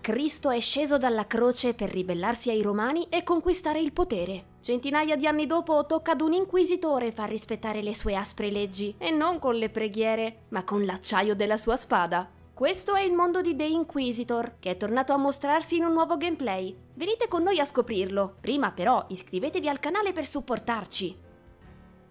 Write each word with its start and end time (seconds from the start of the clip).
Cristo 0.00 0.48
è 0.48 0.60
sceso 0.60 0.96
dalla 0.96 1.26
croce 1.26 1.74
per 1.74 1.90
ribellarsi 1.90 2.48
ai 2.48 2.62
romani 2.62 3.06
e 3.10 3.22
conquistare 3.22 3.80
il 3.80 3.92
potere. 3.92 4.44
Centinaia 4.62 5.14
di 5.14 5.26
anni 5.26 5.44
dopo 5.44 5.84
tocca 5.84 6.12
ad 6.12 6.22
un 6.22 6.32
inquisitore 6.32 7.12
far 7.12 7.28
rispettare 7.28 7.82
le 7.82 7.94
sue 7.94 8.16
aspre 8.16 8.50
leggi, 8.50 8.94
e 8.96 9.10
non 9.10 9.38
con 9.38 9.56
le 9.56 9.68
preghiere, 9.68 10.44
ma 10.48 10.64
con 10.64 10.86
l'acciaio 10.86 11.34
della 11.34 11.58
sua 11.58 11.76
spada. 11.76 12.28
Questo 12.54 12.94
è 12.94 13.02
il 13.02 13.12
mondo 13.12 13.42
di 13.42 13.54
The 13.54 13.64
Inquisitor, 13.64 14.54
che 14.58 14.70
è 14.70 14.76
tornato 14.78 15.12
a 15.12 15.18
mostrarsi 15.18 15.76
in 15.76 15.84
un 15.84 15.92
nuovo 15.92 16.16
gameplay. 16.16 16.74
Venite 16.94 17.28
con 17.28 17.42
noi 17.42 17.58
a 17.58 17.66
scoprirlo. 17.66 18.36
Prima 18.40 18.70
però 18.72 19.04
iscrivetevi 19.08 19.68
al 19.68 19.80
canale 19.80 20.12
per 20.12 20.26
supportarci. 20.26 21.28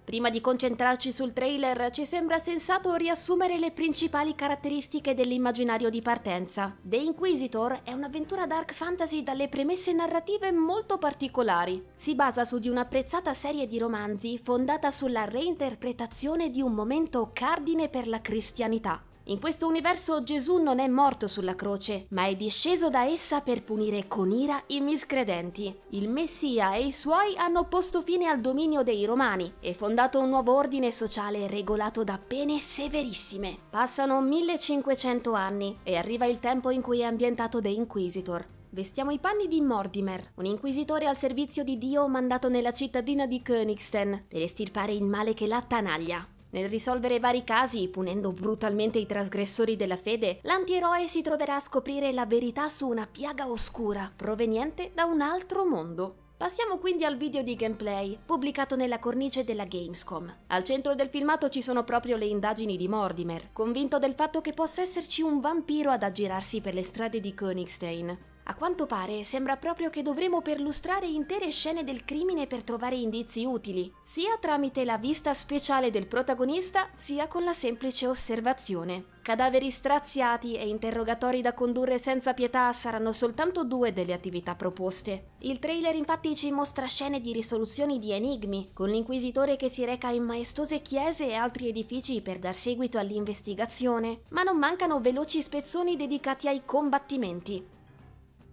Prima 0.09 0.31
di 0.31 0.41
concentrarci 0.41 1.11
sul 1.11 1.33
trailer, 1.33 1.91
ci 1.91 2.03
sembra 2.03 2.39
sensato 2.39 2.95
riassumere 2.95 3.59
le 3.59 3.69
principali 3.69 4.33
caratteristiche 4.33 5.13
dell'immaginario 5.13 5.91
di 5.91 6.01
partenza. 6.01 6.75
The 6.81 6.97
Inquisitor 6.97 7.81
è 7.83 7.93
un'avventura 7.93 8.47
dark 8.47 8.73
fantasy 8.73 9.21
dalle 9.21 9.49
premesse 9.49 9.93
narrative 9.93 10.51
molto 10.51 10.97
particolari. 10.97 11.85
Si 11.95 12.15
basa 12.15 12.43
su 12.43 12.57
di 12.57 12.69
un'apprezzata 12.69 13.35
serie 13.35 13.67
di 13.67 13.77
romanzi 13.77 14.39
fondata 14.39 14.89
sulla 14.89 15.25
reinterpretazione 15.25 16.49
di 16.49 16.61
un 16.61 16.73
momento 16.73 17.29
cardine 17.31 17.87
per 17.87 18.07
la 18.07 18.19
cristianità. 18.19 19.03
In 19.25 19.39
questo 19.39 19.67
universo 19.67 20.23
Gesù 20.23 20.57
non 20.57 20.79
è 20.79 20.87
morto 20.87 21.27
sulla 21.27 21.55
croce, 21.55 22.07
ma 22.09 22.25
è 22.25 22.35
disceso 22.35 22.89
da 22.89 23.05
essa 23.05 23.41
per 23.41 23.63
punire 23.63 24.07
con 24.07 24.31
ira 24.31 24.63
i 24.67 24.81
miscredenti. 24.81 25.73
Il 25.89 26.09
Messia 26.09 26.73
e 26.73 26.85
i 26.85 26.91
suoi 26.91 27.37
hanno 27.37 27.67
posto 27.67 28.01
fine 28.01 28.27
al 28.27 28.39
dominio 28.39 28.81
dei 28.81 29.05
Romani 29.05 29.53
e 29.59 29.73
fondato 29.73 30.19
un 30.19 30.29
nuovo 30.29 30.55
ordine 30.55 30.91
sociale 30.91 31.47
regolato 31.47 32.03
da 32.03 32.17
pene 32.17 32.59
severissime. 32.59 33.57
Passano 33.69 34.19
1500 34.21 35.33
anni 35.33 35.77
e 35.83 35.95
arriva 35.95 36.25
il 36.25 36.39
tempo 36.39 36.71
in 36.71 36.81
cui 36.81 37.01
è 37.01 37.03
ambientato 37.03 37.61
The 37.61 37.69
Inquisitor, 37.69 38.57
Vestiamo 38.71 39.09
i 39.09 39.17
panni 39.17 39.47
di 39.47 39.61
Mortimer, 39.61 40.33
un 40.35 40.45
inquisitore 40.45 41.07
al 41.07 41.17
servizio 41.17 41.63
di 41.63 41.79
Dio 41.79 42.07
mandato 42.07 42.49
nella 42.49 42.71
cittadina 42.71 43.25
di 43.25 43.41
Königstein 43.41 44.25
per 44.27 44.43
estirpare 44.43 44.93
il 44.93 45.03
male 45.03 45.33
che 45.33 45.47
l'attanaglia. 45.47 46.23
Nel 46.51 46.67
risolvere 46.67 47.19
vari 47.19 47.43
casi, 47.43 47.87
punendo 47.89 48.31
brutalmente 48.31 48.97
i 48.97 49.05
trasgressori 49.05 49.75
della 49.75 49.97
fede, 49.97 50.39
l'antieroe 50.43 51.07
si 51.07 51.21
troverà 51.21 51.55
a 51.55 51.59
scoprire 51.59 52.11
la 52.11 52.25
verità 52.25 52.69
su 52.69 52.87
una 52.87 53.07
piaga 53.09 53.49
oscura 53.49 54.11
proveniente 54.15 54.91
da 54.93 55.05
un 55.05 55.21
altro 55.21 55.65
mondo. 55.65 56.15
Passiamo 56.39 56.77
quindi 56.77 57.03
al 57.03 57.17
video 57.17 57.43
di 57.43 57.55
gameplay, 57.55 58.17
pubblicato 58.25 58.77
nella 58.77 58.97
cornice 58.97 59.43
della 59.43 59.65
Gamescom. 59.65 60.33
Al 60.47 60.63
centro 60.63 60.95
del 60.95 61.09
filmato 61.09 61.49
ci 61.49 61.61
sono 61.61 61.83
proprio 61.83 62.15
le 62.15 62.25
indagini 62.25 62.77
di 62.77 62.87
Mortimer, 62.87 63.49
convinto 63.51 63.99
del 63.99 64.13
fatto 64.13 64.39
che 64.39 64.53
possa 64.53 64.81
esserci 64.81 65.21
un 65.21 65.41
vampiro 65.41 65.91
ad 65.91 66.01
aggirarsi 66.01 66.61
per 66.61 66.73
le 66.73 66.83
strade 66.83 67.19
di 67.19 67.33
Königstein. 67.33 68.17
A 68.49 68.55
quanto 68.55 68.87
pare 68.87 69.23
sembra 69.23 69.57
proprio 69.57 69.91
che 69.91 70.01
dovremo 70.01 70.41
perlustrare 70.41 71.05
intere 71.05 71.51
scene 71.51 71.83
del 71.83 72.03
crimine 72.03 72.47
per 72.47 72.63
trovare 72.63 72.95
indizi 72.95 73.45
utili, 73.45 73.93
sia 74.01 74.39
tramite 74.39 74.83
la 74.85 74.97
vista 74.97 75.35
speciale 75.35 75.91
del 75.91 76.07
protagonista, 76.07 76.89
sia 76.95 77.27
con 77.27 77.43
la 77.43 77.53
semplice 77.53 78.07
osservazione. 78.07 79.17
Cadaveri 79.21 79.69
straziati 79.69 80.55
e 80.55 80.67
interrogatori 80.67 81.43
da 81.43 81.53
condurre 81.53 81.99
senza 81.99 82.33
pietà 82.33 82.73
saranno 82.73 83.11
soltanto 83.11 83.63
due 83.63 83.93
delle 83.93 84.13
attività 84.13 84.55
proposte. 84.55 85.33
Il 85.41 85.59
trailer 85.59 85.93
infatti 85.93 86.35
ci 86.35 86.51
mostra 86.51 86.87
scene 86.87 87.21
di 87.21 87.31
risoluzioni 87.31 87.99
di 87.99 88.13
enigmi, 88.13 88.71
con 88.73 88.89
l'inquisitore 88.89 89.57
che 89.57 89.69
si 89.69 89.85
reca 89.85 90.09
in 90.09 90.23
maestose 90.23 90.81
chiese 90.81 91.27
e 91.27 91.35
altri 91.35 91.67
edifici 91.67 92.19
per 92.21 92.39
dar 92.39 92.55
seguito 92.55 92.97
all'investigazione, 92.97 94.21
ma 94.29 94.41
non 94.41 94.57
mancano 94.57 94.99
veloci 94.99 95.39
spezzoni 95.39 95.95
dedicati 95.95 96.47
ai 96.47 96.63
combattimenti. 96.65 97.77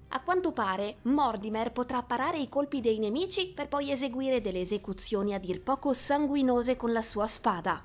A 0.09 0.21
quanto 0.21 0.53
pare, 0.53 0.97
Mortimer 1.03 1.73
potrà 1.73 2.03
parare 2.03 2.39
i 2.39 2.49
colpi 2.49 2.81
dei 2.81 2.99
nemici 2.99 3.53
per 3.53 3.69
poi 3.69 3.91
eseguire 3.91 4.41
delle 4.41 4.61
esecuzioni 4.61 5.35
a 5.35 5.39
dir 5.39 5.61
poco 5.63 5.93
sanguinose 5.93 6.77
con 6.77 6.93
la 6.93 7.03
sua 7.03 7.27
spada. 7.27 7.83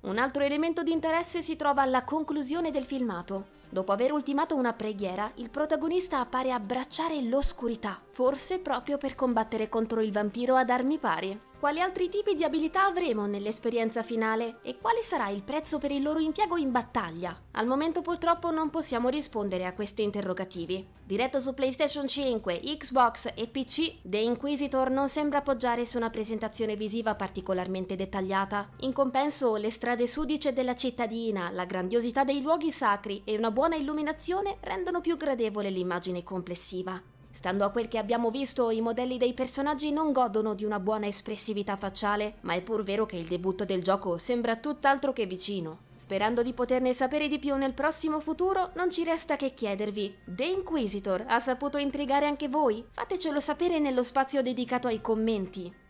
Un 0.00 0.18
altro 0.18 0.42
elemento 0.42 0.82
di 0.82 0.92
interesse 0.92 1.42
si 1.42 1.56
trova 1.56 1.82
alla 1.82 2.04
conclusione 2.04 2.70
del 2.70 2.84
filmato. 2.84 3.56
Dopo 3.68 3.92
aver 3.92 4.12
ultimato 4.12 4.56
una 4.56 4.72
preghiera, 4.72 5.30
il 5.34 5.50
protagonista 5.50 6.20
appare 6.20 6.52
abbracciare 6.52 7.20
l'oscurità, 7.20 8.00
forse 8.12 8.60
proprio 8.60 8.96
per 8.96 9.14
combattere 9.14 9.68
contro 9.68 10.00
il 10.00 10.10
vampiro 10.10 10.56
ad 10.56 10.70
armi 10.70 10.98
pari. 10.98 11.38
Quali 11.58 11.80
altri 11.80 12.08
tipi 12.08 12.36
di 12.36 12.44
abilità 12.44 12.84
avremo 12.84 13.26
nell'esperienza 13.26 14.04
finale 14.04 14.58
e 14.62 14.78
quale 14.80 15.02
sarà 15.02 15.28
il 15.30 15.42
prezzo 15.42 15.80
per 15.80 15.90
il 15.90 16.02
loro 16.02 16.20
impiego 16.20 16.56
in 16.56 16.70
battaglia? 16.70 17.36
Al 17.50 17.66
momento 17.66 18.00
purtroppo 18.00 18.52
non 18.52 18.70
possiamo 18.70 19.08
rispondere 19.08 19.66
a 19.66 19.72
questi 19.72 20.04
interrogativi. 20.04 20.86
Diretto 21.04 21.40
su 21.40 21.54
PlayStation 21.54 22.06
5, 22.06 22.60
Xbox 22.60 23.32
e 23.34 23.48
PC, 23.48 24.02
The 24.02 24.18
Inquisitor 24.18 24.88
non 24.90 25.08
sembra 25.08 25.38
appoggiare 25.38 25.84
su 25.84 25.96
una 25.96 26.10
presentazione 26.10 26.76
visiva 26.76 27.16
particolarmente 27.16 27.96
dettagliata. 27.96 28.68
In 28.82 28.92
compenso, 28.92 29.56
le 29.56 29.70
strade 29.70 30.06
sudice 30.06 30.52
della 30.52 30.76
cittadina, 30.76 31.50
la 31.50 31.64
grandiosità 31.64 32.22
dei 32.22 32.40
luoghi 32.40 32.70
sacri 32.70 33.22
e 33.24 33.36
una 33.36 33.50
buona 33.50 33.74
illuminazione 33.74 34.58
rendono 34.60 35.00
più 35.00 35.16
gradevole 35.16 35.70
l'immagine 35.70 36.22
complessiva. 36.22 37.02
Stando 37.30 37.64
a 37.64 37.70
quel 37.70 37.88
che 37.88 37.98
abbiamo 37.98 38.30
visto, 38.30 38.70
i 38.70 38.80
modelli 38.80 39.16
dei 39.16 39.32
personaggi 39.32 39.92
non 39.92 40.12
godono 40.12 40.54
di 40.54 40.64
una 40.64 40.80
buona 40.80 41.06
espressività 41.06 41.76
facciale, 41.76 42.34
ma 42.40 42.54
è 42.54 42.62
pur 42.62 42.82
vero 42.82 43.06
che 43.06 43.16
il 43.16 43.26
debutto 43.26 43.64
del 43.64 43.82
gioco 43.82 44.18
sembra 44.18 44.56
tutt'altro 44.56 45.12
che 45.12 45.26
vicino. 45.26 45.86
Sperando 45.96 46.42
di 46.42 46.52
poterne 46.52 46.94
sapere 46.94 47.28
di 47.28 47.38
più 47.38 47.56
nel 47.56 47.74
prossimo 47.74 48.18
futuro, 48.18 48.70
non 48.74 48.90
ci 48.90 49.04
resta 49.04 49.36
che 49.36 49.52
chiedervi: 49.52 50.16
The 50.24 50.44
Inquisitor 50.44 51.24
ha 51.28 51.38
saputo 51.38 51.76
intrigare 51.76 52.26
anche 52.26 52.48
voi? 52.48 52.84
Fatecelo 52.92 53.40
sapere 53.40 53.78
nello 53.78 54.02
spazio 54.02 54.42
dedicato 54.42 54.88
ai 54.88 55.00
commenti. 55.00 55.86